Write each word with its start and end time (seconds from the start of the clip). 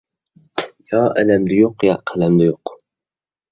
يا 0.93 1.01
ئەلەمدە 1.19 1.59
يوق، 1.61 1.87
يا 1.89 1.95
قەلەمدە 2.13 2.51
يوق. 2.51 2.77